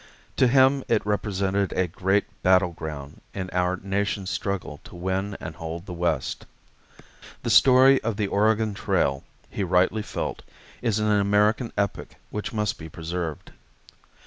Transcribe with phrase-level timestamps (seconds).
[0.37, 5.53] To him it represented a great battle ground in our nation's struggle to win and
[5.55, 6.47] hold the West.
[7.43, 10.41] The story of the Oregon Trail, he rightly felt,
[10.81, 13.51] is an American epic which must be preserved.